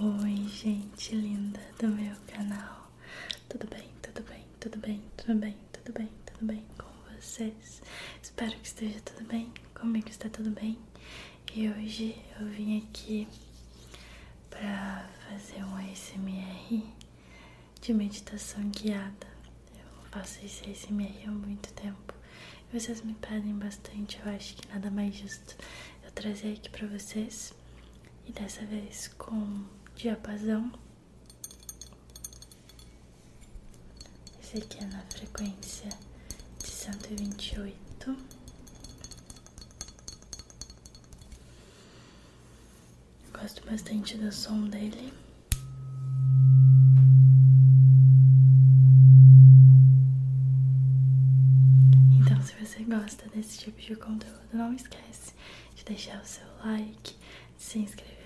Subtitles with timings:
[0.00, 2.88] Oi, gente linda do meu canal.
[3.48, 6.86] Tudo bem, tudo bem, tudo bem, tudo bem, tudo bem, tudo bem com
[7.16, 7.82] vocês?
[8.22, 9.52] Espero que esteja tudo bem.
[9.74, 10.78] Comigo está tudo bem.
[11.52, 13.26] E hoje eu vim aqui
[14.48, 16.84] para fazer um ASMR
[17.80, 19.26] de meditação guiada.
[19.74, 22.14] Eu faço esse ASMR há muito tempo.
[22.72, 25.56] E vocês me pedem bastante, eu acho que nada mais justo
[26.04, 27.52] eu trazer aqui para vocês.
[28.24, 29.64] E dessa vez com
[29.98, 30.70] diapasão.
[34.40, 35.88] Esse aqui é na frequência
[36.62, 38.16] de 128.
[43.32, 45.12] Gosto bastante do som dele.
[52.20, 55.32] Então, se você gosta desse tipo de conteúdo, não esquece
[55.74, 57.16] de deixar o seu like,
[57.56, 58.17] de se inscrever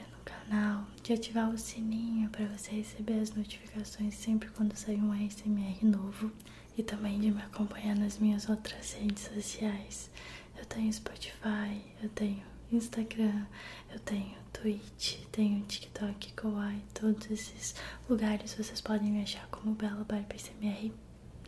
[0.42, 5.84] canal, de ativar o sininho para você receber as notificações sempre quando sair um ASMR
[5.84, 6.32] novo
[6.76, 10.10] e também de me acompanhar nas minhas outras redes sociais.
[10.58, 13.46] Eu tenho Spotify, eu tenho Instagram,
[13.92, 17.74] eu tenho Twitch, tenho TikTok, Kawaii, todos esses
[18.08, 20.92] lugares vocês podem me achar como Bela Barbie SMR.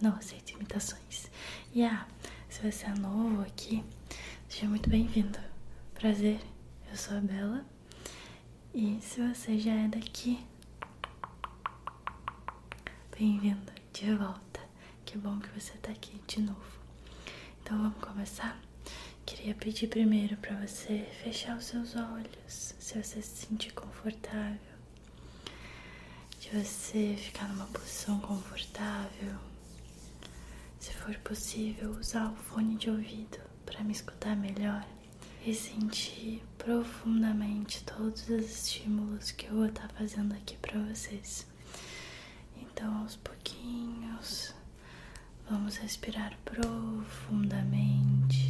[0.01, 1.31] Não aceito imitações.
[1.73, 2.07] E ah,
[2.49, 3.83] se você é novo aqui,
[4.49, 5.39] seja muito bem-vindo.
[5.95, 6.41] Prazer,
[6.91, 7.74] eu sou a Bela
[8.75, 10.45] e se você já é daqui,
[13.17, 14.61] bem-vindo de volta.
[15.05, 16.81] Que bom que você tá aqui de novo.
[17.63, 18.61] Então vamos começar?
[19.25, 24.59] Queria pedir primeiro para você fechar os seus olhos, se você se sentir confortável,
[26.41, 29.39] de você ficar numa posição confortável.
[30.81, 34.85] Se for possível, usar o fone de ouvido para me escutar melhor
[35.47, 41.47] e sentir profundamente todos os estímulos que eu vou estar tá fazendo aqui para vocês.
[42.57, 44.55] Então, aos pouquinhos,
[45.49, 48.44] vamos respirar profundamente.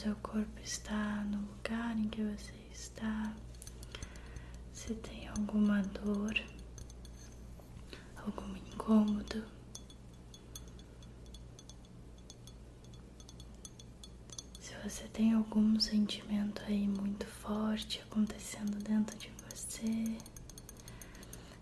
[0.00, 3.34] Seu corpo está no lugar em que você está,
[4.72, 6.42] se tem alguma dor,
[8.16, 9.44] algum incômodo.
[14.58, 20.16] Se você tem algum sentimento aí muito forte acontecendo dentro de você,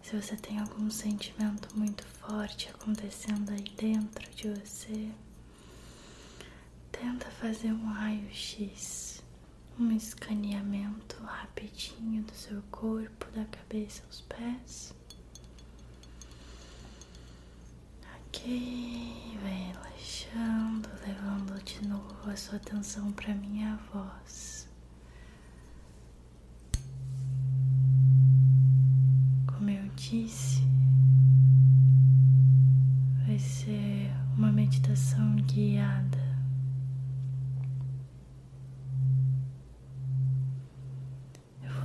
[0.01, 5.11] se você tem algum sentimento muito forte acontecendo aí dentro de você.
[7.01, 9.23] Tenta fazer um raio-x,
[9.79, 14.93] um escaneamento rapidinho do seu corpo, da cabeça aos pés.
[18.27, 24.69] Ok, vai relaxando, levando de novo a sua atenção para minha voz.
[29.47, 30.63] Como eu disse,
[33.25, 36.29] vai ser uma meditação guiada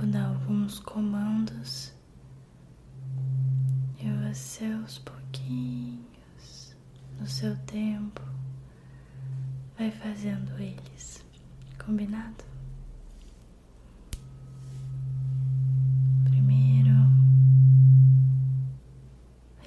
[0.04, 1.92] vou dar alguns comandos
[3.98, 6.76] e você aos pouquinhos,
[7.18, 8.20] no seu tempo,
[9.78, 11.24] vai fazendo eles.
[11.84, 12.44] Combinado?
[16.24, 16.90] Primeiro,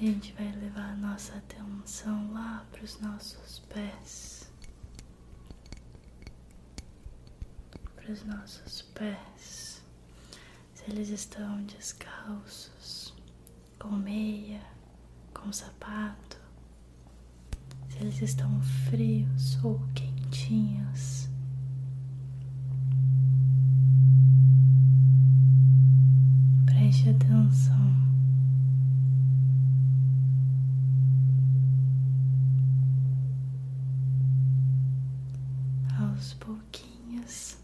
[0.00, 4.48] gente vai levar a nossa atenção lá para os nossos pés.
[7.96, 9.82] Para os nossos pés
[10.88, 13.12] eles estão descalços,
[13.78, 14.62] com meia,
[15.34, 16.38] com sapato,
[17.90, 21.28] se eles estão frios ou quentinhos.
[26.64, 28.07] Preste atenção.
[36.18, 37.56] Aos pouquinhos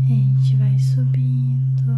[0.00, 1.92] a gente vai subindo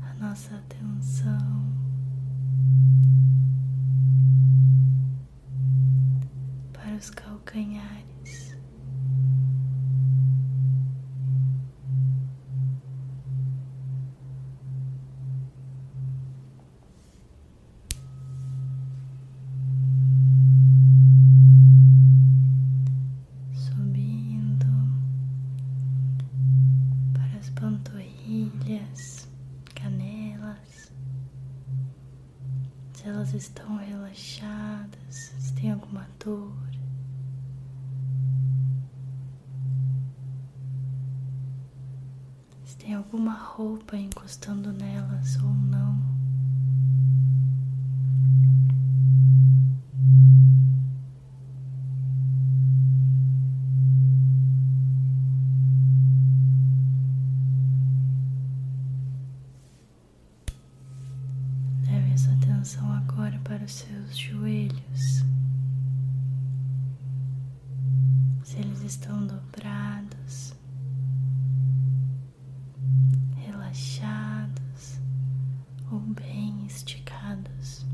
[0.00, 1.76] a nossa atenção
[6.96, 8.56] os calcanhares.
[23.52, 24.66] Subindo
[27.12, 29.28] para as panturrilhas,
[29.74, 30.92] canelas,
[32.94, 36.52] se elas estão relaxadas, se tem alguma dor.
[42.64, 45.96] Se tem alguma roupa encostando nelas ou não.
[61.86, 65.24] Leve essa atenção agora para os seus joelhos.
[68.42, 70.54] Se eles estão dobrados,
[73.36, 75.00] relaxados
[75.90, 77.86] ou bem esticados.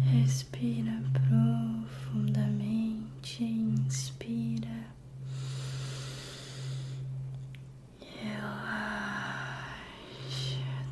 [0.00, 4.86] Respira profundamente, inspira.
[8.20, 9.74] Relaxa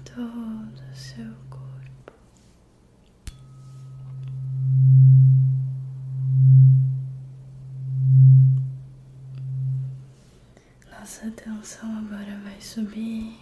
[0.05, 2.12] todo o seu corpo.
[11.08, 13.40] Nossa atenção agora vai subir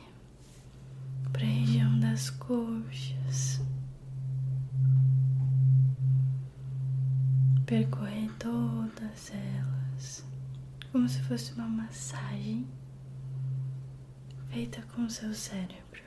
[1.33, 3.61] para a região das coxas.
[7.67, 10.25] percorrer todas elas,
[10.93, 12.69] como se fosse uma massagem
[14.49, 16.03] feita com o seu cérebro.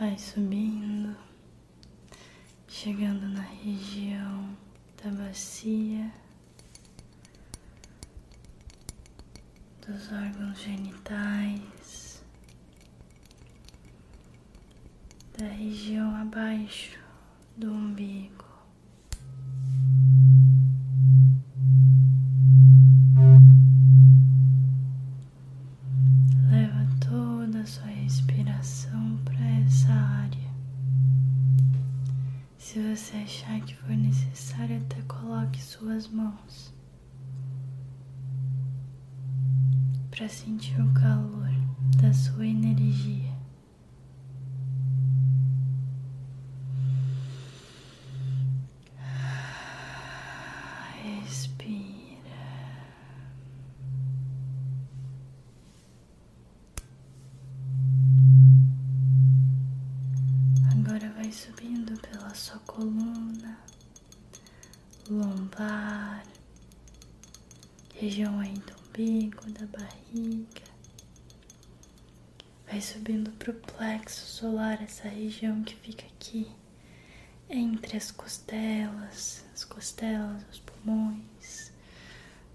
[0.00, 0.71] Vai subindo,
[2.72, 4.56] chegando na região
[5.04, 6.10] da bacia,
[9.86, 12.02] dos órgãos genitais.
[15.38, 16.98] da região abaixo
[17.56, 18.44] do umbigo.
[26.50, 30.52] Leva toda a sua respiração para essa área.
[32.58, 36.72] Se você achar que for necessário, até coloque suas mãos
[40.10, 41.50] para sentir o calor
[42.00, 43.32] da sua energia.
[51.02, 51.72] Respira.
[60.72, 63.58] Agora vai subindo pela sua coluna,
[65.12, 66.24] lombar,
[67.94, 70.62] região aí do umbigo, da barriga.
[72.66, 76.50] Vai subindo pro plexo solar, essa região que fica aqui
[77.48, 81.70] entre as costelas, as costelas, os pulmões,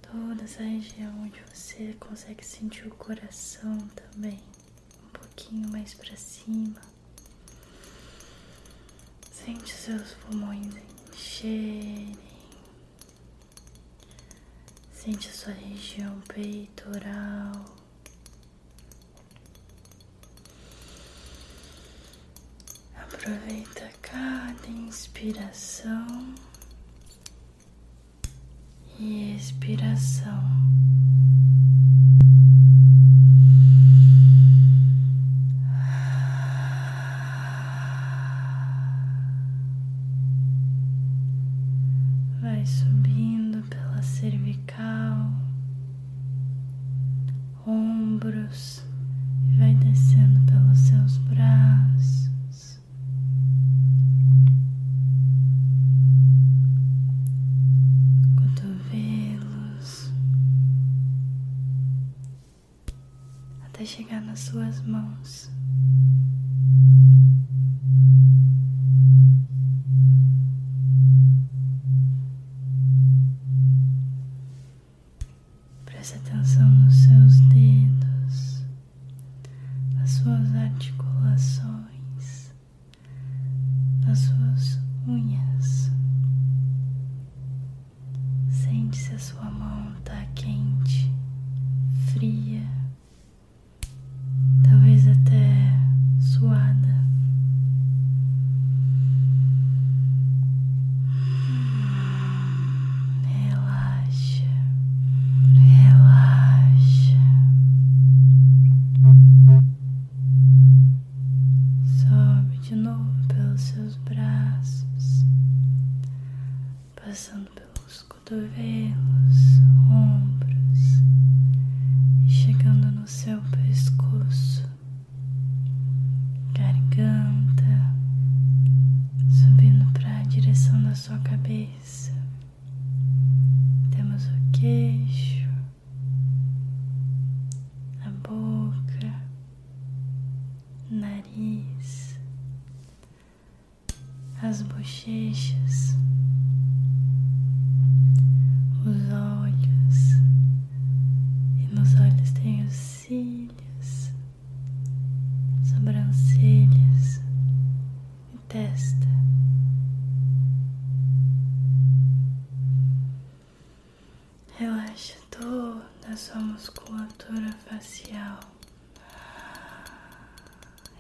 [0.02, 4.40] toda essa região onde você consegue sentir o coração também,
[5.06, 6.82] um pouquinho mais para cima.
[9.32, 10.74] Sente seus pulmões
[11.14, 12.27] encherem.
[15.08, 17.64] Sente a sua região peitoral.
[22.94, 26.36] Aproveita cada inspiração
[29.00, 30.44] e expiração.
[76.16, 77.67] Atenção nos seus dedos.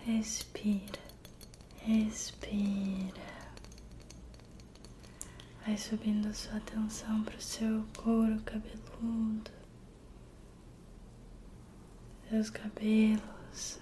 [0.07, 1.01] Respira,
[1.81, 3.27] respira.
[5.65, 9.51] Vai subindo sua atenção para o seu couro cabeludo,
[12.29, 13.79] seus cabelos.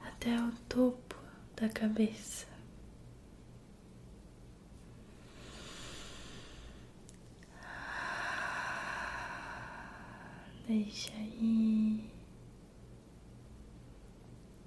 [0.00, 1.14] Até o topo
[1.54, 2.53] da cabeça.
[10.66, 12.10] Deixa aí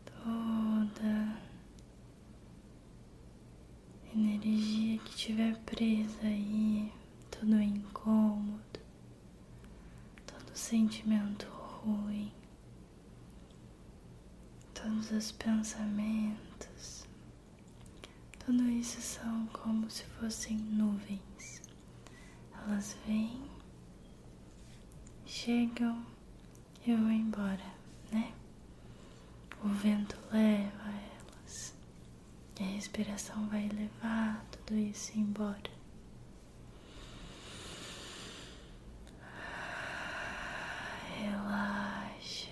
[0.06, 1.42] toda
[4.14, 6.92] energia que tiver presa aí,
[7.32, 8.80] todo incômodo,
[10.26, 12.32] todo sentimento ruim,
[14.76, 17.08] todos os pensamentos,
[18.46, 21.62] tudo isso são como se fossem nuvens.
[22.54, 23.42] Elas vêm,
[25.48, 26.06] chegam
[26.86, 27.64] e vão embora,
[28.12, 28.34] né?
[29.64, 30.94] O vento leva
[32.60, 35.72] e a respiração vai levar tudo isso embora.
[41.18, 42.52] Relaxa.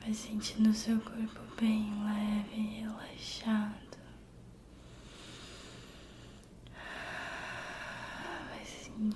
[0.00, 3.90] Vai sentindo o seu corpo bem leve e relaxado.
[8.48, 8.64] Vai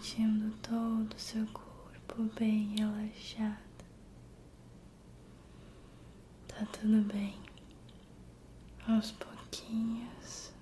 [0.05, 3.57] sentindo todo o seu corpo bem relaxado.
[6.47, 7.35] Tá tudo bem.
[8.87, 10.53] Aos pouquinhos,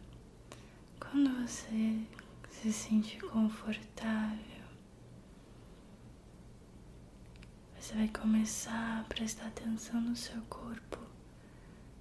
[1.01, 2.07] quando você
[2.51, 4.63] se sente confortável,
[7.81, 10.99] você vai começar a prestar atenção no seu corpo,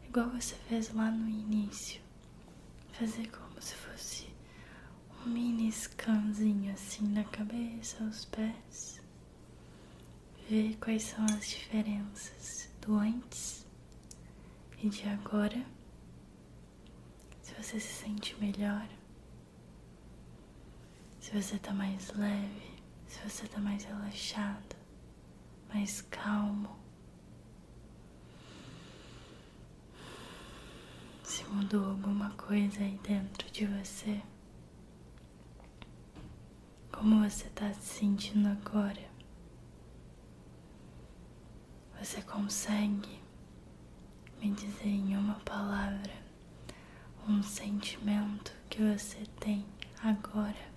[0.08, 2.00] igual você fez lá no início.
[2.92, 4.31] Fazer como se fosse
[5.26, 9.02] mini scanzinho assim na cabeça, aos pés.
[10.50, 13.66] Ver quais são as diferenças do antes
[14.82, 15.64] e de agora,
[17.42, 18.88] se você se sente melhor,
[21.20, 22.74] se você tá mais leve,
[23.08, 24.76] se você tá mais relaxado,
[25.74, 26.76] mais calmo,
[31.24, 34.22] se mudou alguma coisa aí dentro de você,
[37.02, 39.10] como você tá se sentindo agora.
[42.00, 43.20] Você consegue
[44.40, 46.14] me dizer em uma palavra
[47.28, 49.66] um sentimento que você tem
[50.04, 50.72] agora,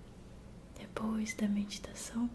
[0.73, 2.27] depois da meditação?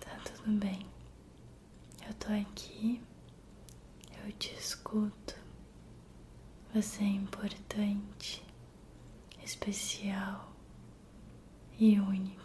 [0.00, 0.86] Tá tudo bem.
[2.06, 3.02] Eu tô aqui,
[4.24, 5.37] eu te escuto.
[6.74, 8.42] Você é importante,
[9.42, 10.52] especial
[11.78, 12.38] e único.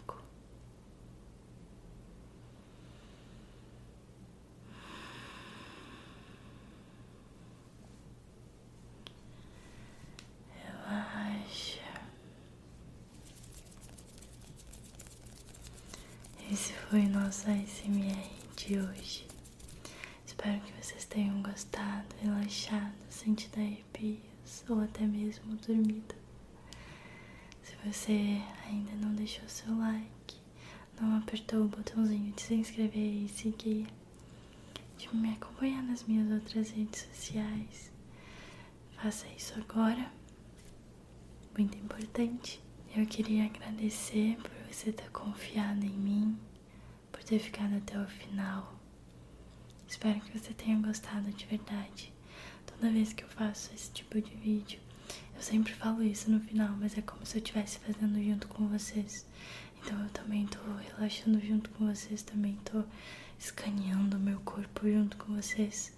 [16.94, 19.33] foi nossa SMR de hoje.
[20.44, 26.14] Espero que vocês tenham gostado, relaxado, sentido arrepios ou até mesmo dormido.
[27.62, 30.36] Se você ainda não deixou seu like,
[31.00, 33.86] não apertou o botãozinho de se inscrever e seguir,
[34.98, 37.90] de me acompanhar nas minhas outras redes sociais,
[39.00, 40.12] faça isso agora.
[41.56, 42.60] Muito importante.
[42.94, 46.38] Eu queria agradecer por você ter confiado em mim
[47.10, 48.73] por ter ficado até o final.
[49.94, 52.12] Espero que você tenha gostado de verdade.
[52.66, 54.80] Toda vez que eu faço esse tipo de vídeo,
[55.36, 58.66] eu sempre falo isso no final, mas é como se eu estivesse fazendo junto com
[58.66, 59.24] vocês.
[59.78, 60.58] Então eu também tô
[60.98, 62.82] relaxando junto com vocês, também tô
[63.38, 65.92] escaneando meu corpo junto com vocês.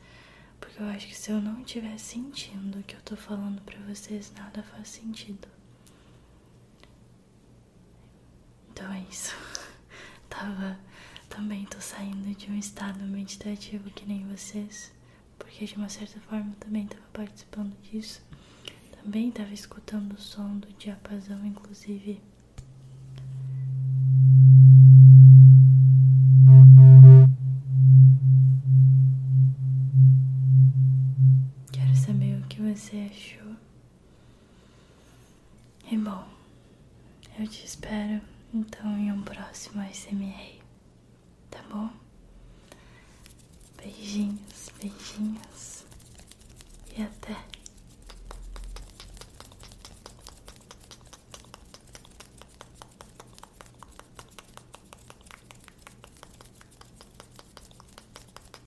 [0.61, 3.79] Porque eu acho que se eu não estiver sentindo o que eu tô falando pra
[3.89, 5.49] vocês, nada faz sentido.
[8.71, 9.35] Então é isso.
[10.29, 10.79] Tava.
[11.37, 14.91] Também tô saindo de um estado meditativo que nem vocês.
[15.39, 18.23] Porque de uma certa forma também tava participando disso.
[19.03, 22.23] Também tava escutando o som do diapasão, inclusive.
[31.71, 33.55] Quero saber o que você achou.
[35.93, 36.27] E bom,
[37.39, 38.23] eu te espero
[38.55, 40.66] então em um próximo SMR,
[41.57, 41.89] tá bom?
[43.79, 45.85] Beijinhos, beijinhos
[46.95, 47.46] e até.